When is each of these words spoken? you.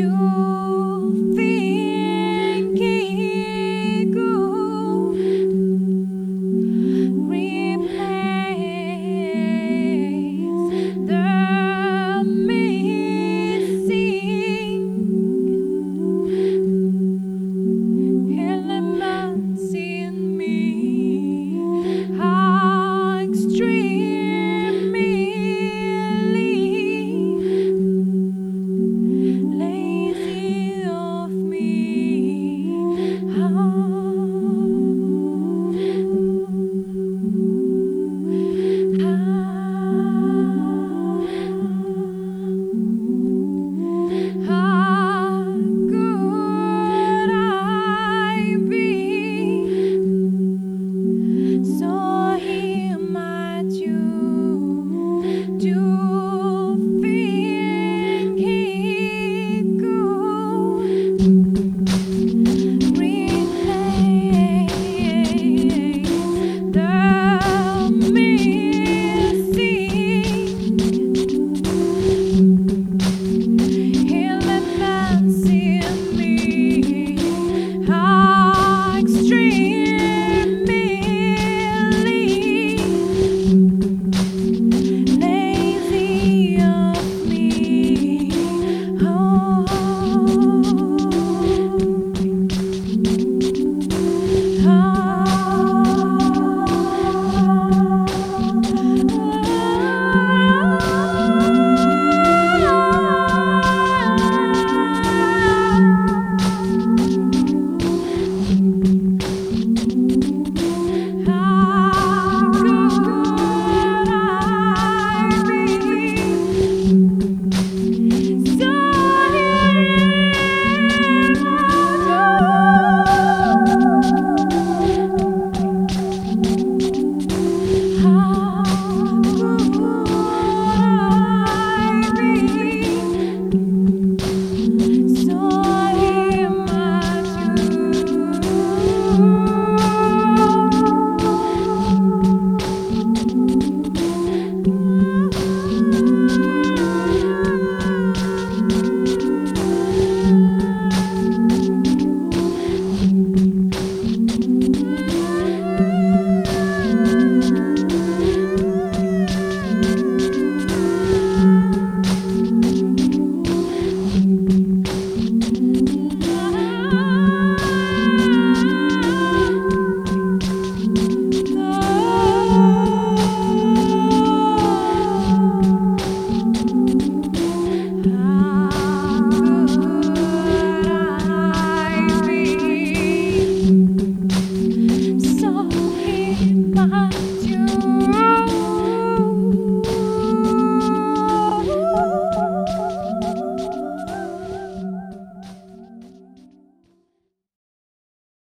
you. 0.00 0.39